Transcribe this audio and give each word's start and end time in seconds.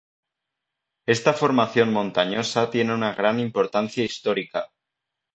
Esta 1.05 1.31
formación 1.31 1.93
montañosa 1.93 2.71
tiene 2.71 2.95
una 2.95 3.13
gran 3.13 3.39
importancia 3.39 4.03
histórica. 4.03 4.67